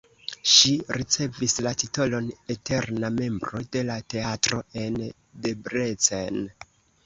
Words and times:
Ŝi 0.51 0.69
ricevis 0.97 1.55
la 1.67 1.73
titolon 1.81 2.31
eterna 2.55 3.13
membro 3.19 3.63
de 3.77 3.85
la 3.93 4.01
teatro 4.17 4.65
en 4.87 5.01
Debrecen. 5.47 6.45